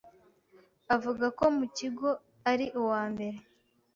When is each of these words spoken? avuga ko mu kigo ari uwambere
avuga 0.95 1.25
ko 1.37 1.45
mu 1.57 1.65
kigo 1.77 2.09
ari 2.51 2.65
uwambere 2.79 3.37